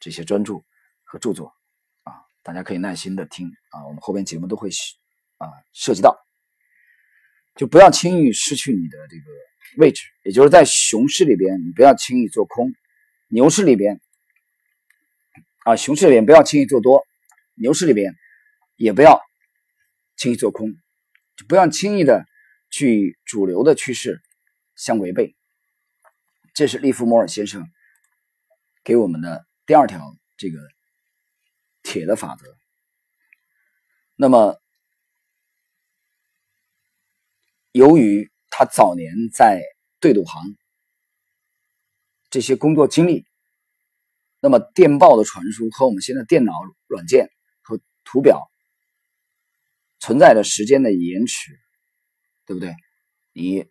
[0.00, 0.54] 这些专著
[1.04, 1.54] 和著作
[2.02, 4.68] 啊，大家可以耐心的听啊，我们后边节目都会
[5.36, 6.18] 啊涉及到，
[7.58, 9.24] 就不要轻易失去你的这个
[9.76, 12.70] 位置，也就是在熊市里边，你不要轻易做空；
[13.26, 14.00] 牛市里边
[15.64, 17.04] 啊，熊市里边不要轻易做多，
[17.56, 18.14] 牛市里边
[18.76, 19.20] 也不要
[20.16, 20.70] 轻易做空，
[21.36, 22.24] 就不要轻易的
[22.70, 24.22] 去主流的趋势。
[24.76, 25.34] 相违背，
[26.54, 27.68] 这是利弗莫尔先生
[28.84, 30.60] 给我们的第二条这个
[31.82, 32.56] 铁的法则。
[34.14, 34.56] 那么，
[37.78, 39.62] 由于他早年在
[40.00, 40.56] 对赌行
[42.28, 43.24] 这些工作经历，
[44.40, 46.52] 那么电报的传输和我们现在电脑
[46.88, 47.28] 软件
[47.62, 48.50] 和图表
[50.00, 51.56] 存在着时间的延迟，
[52.46, 52.74] 对不对？
[53.32, 53.64] 你。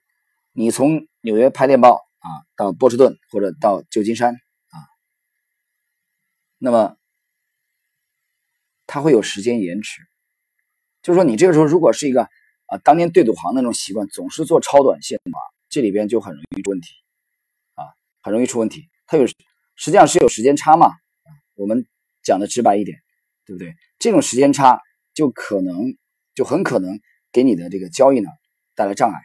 [0.59, 4.75] 你从纽约拍电报啊，到波士顿或者到旧金山啊，
[6.57, 6.97] 那么
[8.87, 10.01] 它会有时间延迟。
[11.03, 12.27] 就是说，你这个时候如果是一个
[12.67, 16.93] 啊，当年对赌行那种习惯，总是做超短线的话，这里边就很容易出问题
[17.75, 17.83] 啊，
[18.21, 18.87] 很容易出问题。
[19.05, 19.35] 它有实
[19.85, 20.91] 际上是有时间差嘛？
[21.55, 21.87] 我们
[22.23, 22.99] 讲的直白一点，
[23.45, 23.73] 对不对？
[23.99, 24.81] 这种时间差
[25.13, 25.97] 就可能
[26.35, 26.99] 就很可能
[27.31, 28.29] 给你的这个交易呢
[28.75, 29.19] 带来障碍。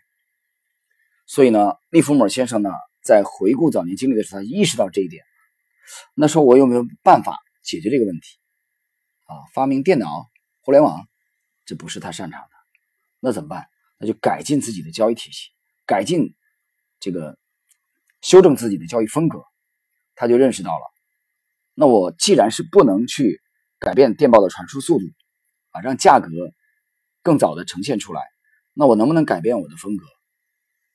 [1.26, 2.70] 所以呢，利弗莫尔先生呢，
[3.02, 5.24] 在回顾早年经历的时候，他意识到这一点。
[6.14, 8.38] 那说我有没有办法解决这个问题？
[9.24, 11.08] 啊，发明电脑、互联网，
[11.64, 12.51] 这不是他擅长的。
[13.24, 13.66] 那怎么办？
[13.98, 15.50] 那就改进自己的交易体系，
[15.86, 16.34] 改进
[16.98, 17.38] 这个
[18.20, 19.44] 修正自己的交易风格。
[20.16, 20.84] 他就认识到了，
[21.74, 23.40] 那我既然是不能去
[23.78, 25.04] 改变电报的传输速度，
[25.70, 26.28] 啊，让价格
[27.22, 28.22] 更早的呈现出来，
[28.74, 30.04] 那我能不能改变我的风格？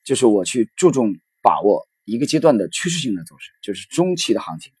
[0.04, 4.72] 就是我去注重把握一个阶段的趋势性的走势，就是中期的行情，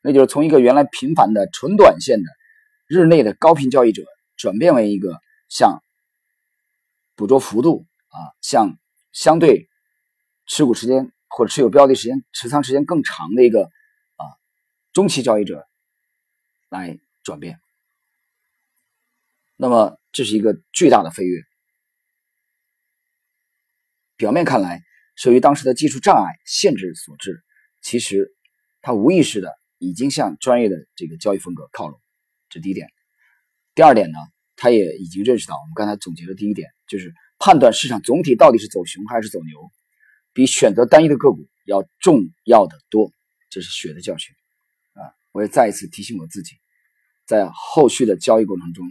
[0.00, 2.30] 那就是从一个原来频繁的纯短线的
[2.86, 4.04] 日内的高频交易者，
[4.36, 5.82] 转变为一个像
[7.16, 8.78] 捕捉幅度啊，像
[9.10, 9.68] 相对
[10.46, 14.24] 持股时间或者持有标的时间、持仓时间更长的一个啊
[14.92, 15.66] 中期交易者
[16.68, 17.58] 来转变。
[19.56, 21.42] 那么这是一个巨大的飞跃。
[24.16, 24.82] 表面看来
[25.14, 27.42] 是由于当时的技术障碍限制所致，
[27.82, 28.34] 其实
[28.82, 32.00] 他无意识的已经向专业的这个交易风格靠拢，
[32.48, 32.88] 这第一点。
[33.74, 34.18] 第二点呢，
[34.56, 39.70] 他也已经认识到，我们刚才总结的第一点就是判断市场总体到底是走熊还是走牛，
[40.32, 43.12] 比选择单一的个股要重要的多。
[43.48, 44.34] 这是血的教训
[44.94, 45.14] 啊！
[45.32, 46.56] 我也再一次提醒我自己，
[47.24, 48.84] 在后续的交易过程中，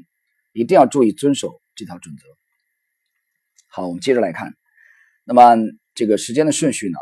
[0.53, 2.23] 一定要注意遵守这条准则。
[3.67, 4.55] 好，我们接着来看，
[5.23, 5.55] 那么
[5.93, 6.97] 这个时间的顺序呢，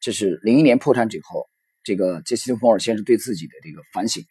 [0.00, 1.50] 这是零一年破产之后，
[1.82, 4.24] 这个杰西·利弗莫尔先生对自己的这个反省。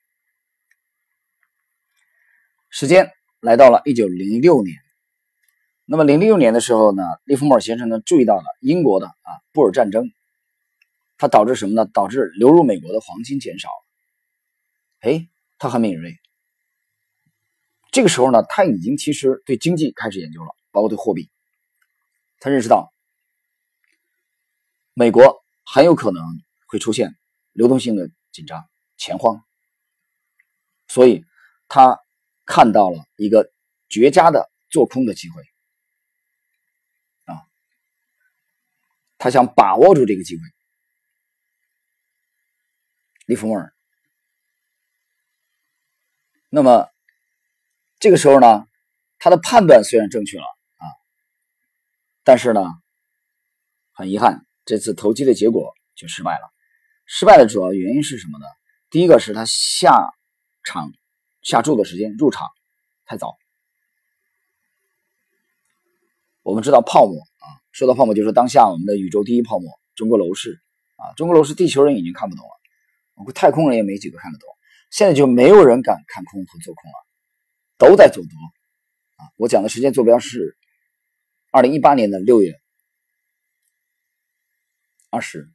[2.70, 3.12] 时间
[3.44, 4.78] 来到了一九零六年，
[5.84, 10.10] 那么零六年的时候呢，利弗莫尔先生呢注意到了英国的啊布尔战争。
[11.18, 11.86] 它导致什么呢？
[11.86, 13.68] 导致流入美国的黄金减少。
[15.02, 15.28] 哎，
[15.60, 16.16] 他很敏锐。
[17.92, 21.30] 这个时候呢，他已经其实对经济开始研究了，包括对货币。
[22.40, 22.94] 他认识到
[24.94, 26.24] 美国很有可能
[26.66, 27.14] 会出现
[27.52, 28.64] 流动性的紧张、
[28.96, 29.44] 钱荒，
[30.88, 31.26] 所以
[31.68, 32.00] 他
[32.46, 33.52] 看到了一个
[33.90, 35.42] 绝佳的做空的机会。
[37.26, 37.46] 啊，
[39.18, 40.42] 他想把握住这个机会。
[43.26, 43.74] 利弗莫尔，
[46.50, 46.90] 那么
[48.00, 48.68] 这个时候呢，
[49.18, 50.86] 他的判断虽然正确了啊，
[52.24, 52.62] 但是呢，
[53.94, 56.52] 很遗憾，这次投机的结果就失败了。
[57.06, 58.46] 失败的主要原因是什么呢？
[58.90, 60.14] 第一个是他下
[60.66, 60.92] 场
[61.44, 62.48] 下注的时间入场
[63.06, 63.38] 太早。
[66.42, 70.60] 我们知道泡沫啊，说到泡沫，就是当下我们的宇宙第一泡沫——中国楼市
[70.96, 72.52] 啊，中国楼市，地球人已经看不懂了。
[73.26, 74.50] 我太空人也没几个看得懂，
[74.90, 76.96] 现在就没有人敢看空和做空了，
[77.78, 78.32] 都在做多
[79.18, 79.32] 啊！
[79.38, 80.58] 我讲的时间坐标是
[81.52, 82.60] 二零一八年的六月
[85.10, 85.50] 二十。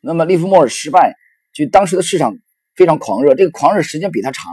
[0.00, 1.16] 那么利弗莫尔失败，
[1.52, 2.38] 就当时的市场
[2.80, 4.50] 非常狂热，这个狂热时间比他长，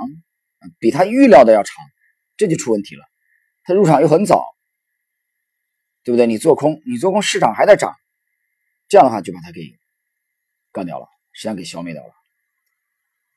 [0.80, 1.86] 比他预料的要长，
[2.36, 3.06] 这就出问题了。
[3.64, 4.44] 他入场又很早，
[6.04, 6.28] 对不对？
[6.28, 7.96] 你做空，你做空，市场还在涨，
[8.90, 9.62] 这样的话就把他给
[10.74, 11.08] 干掉了。
[11.32, 12.14] 实际上给消灭掉了，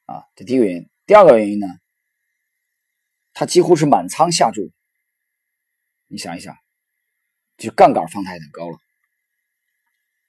[0.06, 0.90] 啊，这第一个原因。
[1.06, 1.68] 第二个原因呢，
[3.32, 4.72] 他几乎是满仓下注。
[6.08, 6.56] 你想一想，
[7.58, 8.76] 就杠杆放太高了，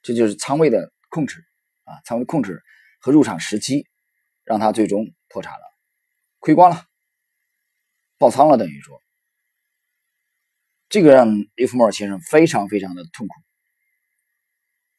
[0.04, 1.44] 这就是仓位的控制
[1.86, 2.62] 啊，仓位控制
[3.00, 3.88] 和入场时机，
[4.44, 5.64] 让他最终破产了，
[6.40, 6.86] 亏光了，
[8.18, 9.02] 爆仓了，等于说，
[10.90, 13.34] 这个让利弗莫尔先生非常非常的痛苦，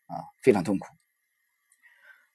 [0.07, 0.87] 啊，非常痛苦。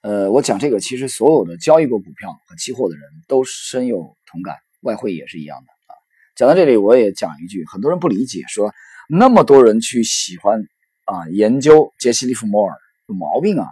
[0.02, 5.96] 呃，我讲这个，其实所有的交易过股票和期货的人都深有同感，外汇也是一样的啊。
[6.36, 8.74] 讲到这里，我也讲一句，很多人不理解，说
[9.10, 10.62] 那么多人去喜欢
[11.06, 13.68] 啊研究杰西·利弗莫尔，有毛病啊！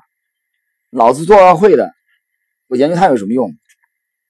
[0.89, 1.93] 老子做外汇的，
[2.67, 3.49] 我研究他有什么用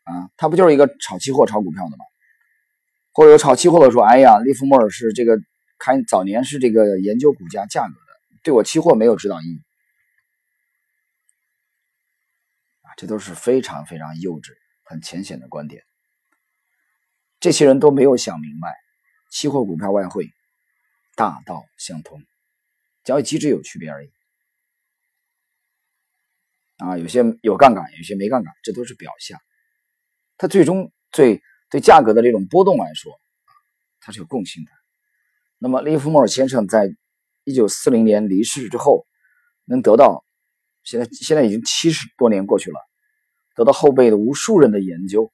[0.04, 0.30] 啊？
[0.38, 2.06] 他不就是一个炒期货、炒股票的吗？
[3.12, 5.40] 或者有炒期货的说，哎呀，利弗莫尔是这个
[5.80, 9.62] 开早年是这个研究股价价格的，对我期货没有指导意义。
[12.98, 14.52] 这都是非常非常幼稚、
[14.84, 15.84] 很浅显的观点。
[17.42, 18.74] 这些人都没有想明白，
[19.30, 20.30] 期货、股票、外汇
[21.16, 22.22] 大道相通，
[23.04, 24.12] 交易机制有区别而已。
[26.78, 29.40] 啊，有些有杠杆，有些没杠杆，这都是表象。
[30.38, 33.14] 它最终对对价格的这种波动来说，
[34.02, 34.72] 它是有共性的。
[35.58, 36.94] 那么，利弗莫尔先生在
[37.44, 39.08] 一九四零年离世之后，
[39.66, 40.24] 能得到。
[40.84, 42.80] 现在现在已经七十多年过去了，
[43.56, 45.34] 得到后辈的无数人的研究，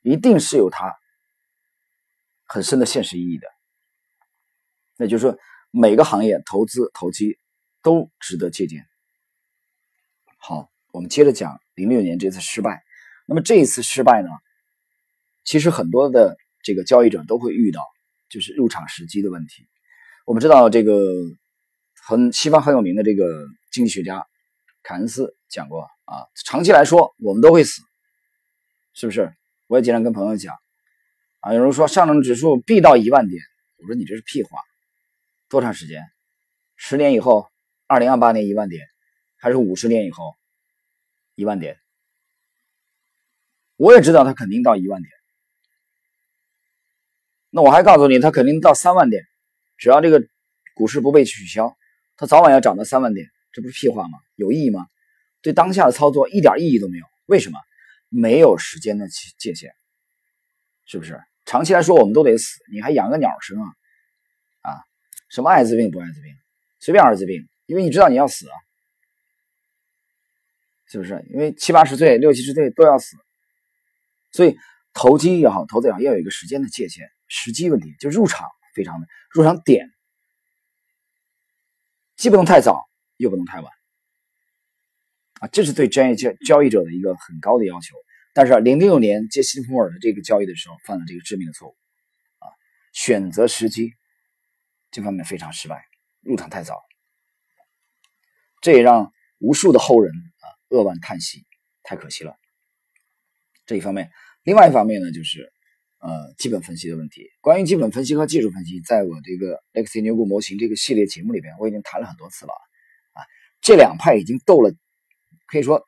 [0.00, 0.96] 一定是有它
[2.46, 3.46] 很深的现实意义的。
[4.96, 5.38] 那就是说，
[5.70, 7.38] 每个行业投资投机
[7.82, 8.84] 都值得借鉴。
[10.44, 12.82] 好，我们接着讲零六年这次失败。
[13.28, 14.28] 那么这一次失败呢，
[15.44, 17.80] 其实很多的这个交易者都会遇到，
[18.28, 19.68] 就是入场时机的问题。
[20.26, 21.00] 我们知道这个
[22.04, 24.26] 很西方很有名的这个经济学家。
[24.82, 27.80] 凯恩斯讲过啊，长期来说我们都会死，
[28.94, 29.32] 是不是？
[29.68, 30.56] 我也经常跟朋友讲
[31.38, 33.40] 啊，有人说上证指数必到一万点，
[33.78, 34.58] 我说你这是屁话，
[35.48, 36.02] 多长时间？
[36.74, 37.46] 十年以后，
[37.86, 38.84] 二零二八年一万点，
[39.42, 40.36] 还是五十年以后
[41.34, 41.76] 一万点？
[43.74, 45.10] 我也知道它肯定到一万点，
[47.50, 49.24] 那我还告诉你，它肯定到三万点，
[49.76, 50.22] 只要这个
[50.76, 51.76] 股市不被取消，
[52.16, 53.26] 它早晚要涨到三万点。
[53.50, 54.16] 这不是屁话吗？
[54.36, 54.86] 有意义吗？
[55.40, 57.04] 对当下的操作一点意义都没有。
[57.26, 57.58] 为什么？
[58.10, 59.72] 没有时间的界界限，
[60.86, 61.20] 是不是？
[61.46, 63.66] 长期来说，我们都得死，你还养个鸟生啊？
[64.60, 64.84] 啊？
[65.30, 66.32] 什么艾滋病不艾滋病？
[66.78, 68.54] 随便艾滋病，因为你知道你要死啊，
[70.92, 71.24] 是不是？
[71.30, 73.16] 因为七八十岁、六七十岁都要死，
[74.30, 74.58] 所以
[74.92, 79.90] 投机也好，投资也好，要有一个时间的界限，时机问题，就入场非常的入场点，
[82.16, 83.72] 既不能太早，又不能太晚，
[85.40, 87.96] 啊，这是对专业交交易者的一个很高的要求。
[88.34, 91.76] 但是零六年杰西·弗莫尔的这个交易的时候，犯了这个致命的错误，
[92.40, 92.52] 啊，
[92.92, 93.94] 选择时机
[94.90, 95.86] 这方面非常失败，
[96.20, 96.82] 入场太早，
[98.60, 100.12] 这也让无数的后人
[100.72, 101.44] 扼腕叹息，
[101.82, 102.34] 太可惜了。
[103.66, 104.10] 这一方面，
[104.42, 105.52] 另外一方面呢，就是
[106.00, 107.28] 呃基本分析的问题。
[107.42, 112.52] 关于基本分析和技术分析，在我这个 Lexi 牛股模型这个系列节目里边，我已经谈了很多次了
[113.12, 113.20] 啊。
[113.60, 114.74] 这两派已经斗了，
[115.46, 115.86] 可以说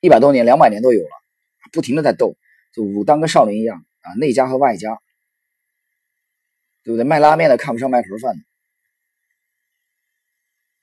[0.00, 1.10] 一百多年、两百年都有了。
[1.72, 2.36] 不停的在斗，
[2.72, 4.96] 就武当跟少林一样啊，内家和外家，
[6.84, 7.04] 对不对？
[7.04, 8.42] 卖拉面的看不上卖盒饭的，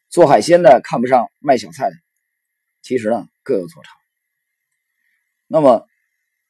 [0.09, 1.95] 做海鲜的看不上卖小菜的，
[2.81, 3.93] 其实呢各有所长。
[5.47, 5.85] 那么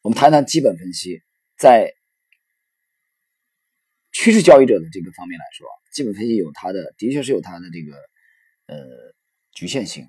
[0.02, 1.22] 我们谈谈基本分析，
[1.58, 1.94] 在
[4.12, 7.98] 趋势交易者的这个方面来说，基本分析有它的，的确是有它的这个
[8.68, 8.86] 呃
[9.54, 10.08] 局限性。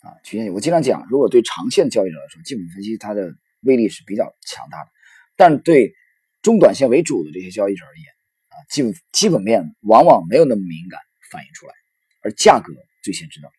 [0.00, 0.52] 啊，局限性。
[0.52, 4.90] 我经常讲，如果对长线交易者来说，基本分析它的威力是比较强大的；
[5.36, 5.94] 但对
[6.42, 8.04] 中短线为主的这些交易者而言，
[8.48, 11.74] 啊，基本基本面往往没有那么敏感反映出来，
[12.20, 13.50] 而价格最先知道，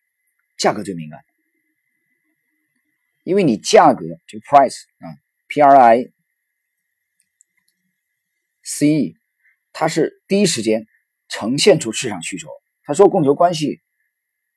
[0.56, 1.24] 价格最敏感，
[3.26, 5.10] 因为你价格这个 price 啊
[5.48, 6.12] ，P R I
[8.62, 9.16] C E，
[9.72, 10.86] 它是第一时间
[11.28, 12.48] 呈现出市场需求。
[12.84, 13.80] 他说供求关系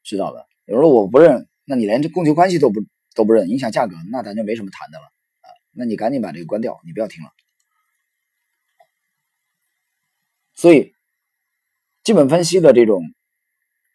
[0.04, 1.50] 知道的，有时候我不认。
[1.66, 2.82] 那你连这供求关系都不
[3.16, 5.50] 都不认，影响价格，那咱就没什么谈的了啊！
[5.72, 7.32] 那你赶紧把这个关掉，你不要听了。
[10.54, 10.94] 所以，
[12.04, 13.02] 基本分析的这种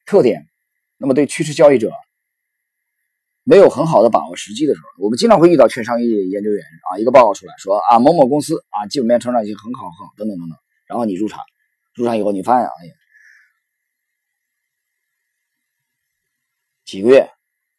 [0.05, 0.49] 特点，
[0.97, 1.93] 那么对趋势交易者
[3.45, 11.41] 没有很好的把握时机的时候，我们经常会遇到券商业研究员啊，一个报告出来说啊，某某公司啊，基本面成长性很好很好，等等等等，然后你入场，
[11.95, 12.95] 入场以后你发现，哎呀，
[16.85, 17.31] 几个月。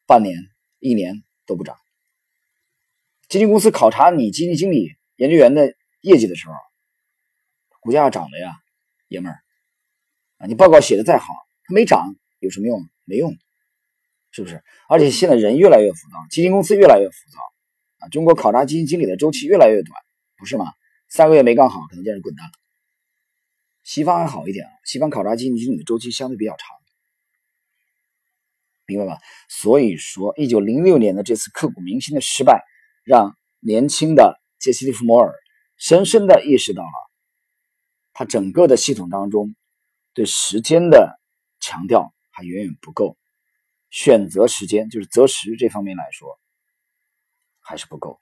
[0.08, 0.38] 半年、
[0.78, 1.76] 一年都不涨。
[3.28, 6.54] 基金公司考察你基金经理、研究员的业绩的时候，
[7.80, 8.56] 股价涨的呀，
[9.08, 9.40] 爷们儿
[10.38, 10.46] 啊！
[10.46, 12.88] 你报告写的再好，它没涨有什么用？
[13.06, 13.36] 没用，
[14.36, 14.62] 是不是？
[14.90, 17.40] 而且现在人越来越浮躁，基金公司越来越浮躁
[18.00, 18.10] 啊！
[18.10, 19.98] 中国考察基金经理的周期越来越短，
[20.38, 20.66] 不是吗？
[21.08, 22.52] 三个月没干好，可能就是滚蛋了。
[23.84, 26.76] 西方还好一点啊，西方考察基金经理的周期相对比较长。
[28.88, 29.20] 明白吧？
[29.48, 32.66] 所以说，一九零六年的这次刻骨铭心的失败，
[33.06, 35.34] 让年轻的杰西·利弗摩尔
[35.78, 36.90] 深深的意识到了，
[38.12, 39.56] 他整个的系统当中
[40.14, 41.18] 对时间的
[41.62, 43.18] 强调还远远不够，
[43.96, 46.38] 选择时间就是择时这方面来说
[47.62, 48.20] 还是不够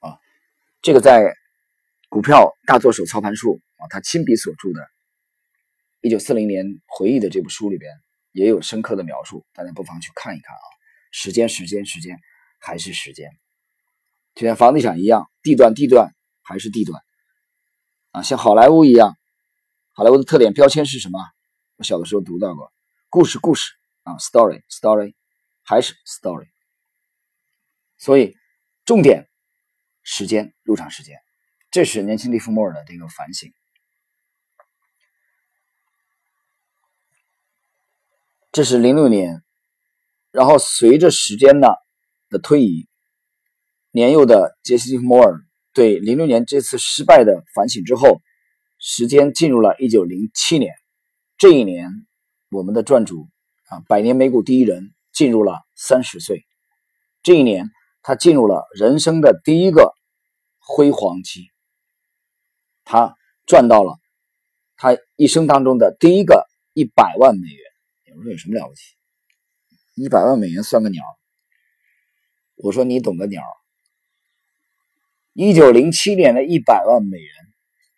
[0.00, 0.18] 啊。
[0.82, 1.20] 这个在
[2.08, 4.80] 《股票大作手操盘术》啊，他亲笔所著的
[6.00, 7.90] 一九四零年回忆的这部书里边。
[8.34, 10.66] 也有深刻的描述，大家不妨去看一看啊！
[11.12, 12.18] 时间，时间，时间，
[12.58, 13.30] 还是时间，
[14.34, 17.00] 就像房地产一样，地段，地段，还是地段
[18.10, 18.22] 啊！
[18.24, 19.16] 像好莱坞一样，
[19.92, 21.20] 好莱坞的特点标签是什么？
[21.76, 22.72] 我小的时候读到过，
[23.08, 23.70] 故事，故事
[24.04, 25.14] 啊，story，story，
[25.62, 26.46] 还是 story。
[27.98, 28.36] 所以，
[28.84, 29.28] 重点，
[30.02, 31.18] 时间，入场时间，
[31.70, 33.52] 这是年轻利弗莫尔的这个反省。
[38.52, 39.42] 这是零六年，
[40.30, 41.68] 然后随着时间呢
[42.28, 42.88] 的推移，
[43.90, 48.20] 年幼的杰西·摩尔对零六年这次失败的反省之后，
[48.78, 50.74] 时间进入了一九零七年。
[51.36, 52.06] 这一年，
[52.50, 53.28] 我们的赚主
[53.88, 56.44] 百年美股第一人进入了三十岁。
[57.22, 57.70] 这一年，
[58.02, 59.94] 他进入了人生的第一个
[60.58, 61.50] 辉煌期，
[62.84, 63.14] 他
[63.46, 63.98] 赚到了
[64.76, 67.64] 他一生当中的第一个一百万美元。
[68.16, 68.82] 我说有什么了不起？
[69.94, 71.02] 一百万美元算个鸟！
[72.56, 73.42] 我说你懂个鸟！
[75.32, 77.34] 一九零七年的一百万美元，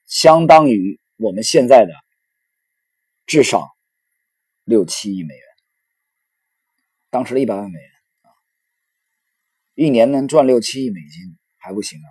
[0.07, 1.93] 相当于我们现在的
[3.27, 3.69] 至少
[4.65, 5.46] 六七亿美元。
[7.17, 7.91] 当时的一百万美元
[8.23, 8.29] 啊，
[9.75, 12.11] 一年能赚六七亿美金还不行啊！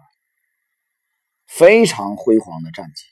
[1.45, 3.03] 非常辉煌的战绩。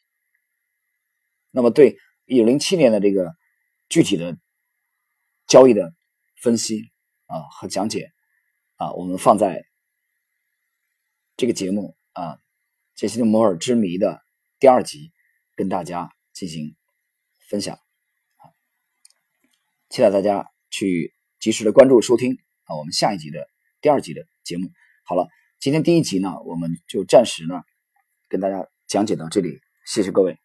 [1.51, 3.35] 那么对一九零七年的这个
[3.89, 4.37] 具体的。
[5.45, 5.93] 交易的
[6.41, 6.91] 分析
[7.27, 8.11] 啊和讲解
[8.77, 9.61] 啊，我们放在
[11.35, 12.35] 这个节目啊
[12.95, 14.23] 《杰西·摩尔之谜》的
[14.57, 15.11] 第二集
[15.55, 16.75] 跟大家进行
[17.49, 17.77] 分享，
[19.89, 21.13] 期待大家去
[21.43, 23.49] 及时的关注收听啊我们下一集的
[23.81, 24.71] 第二集的节目。
[25.03, 25.27] 好了。
[25.59, 27.61] 今天第一集呢，我们就暂时呢
[28.27, 30.42] 跟大家讲解到这里，谢谢各位。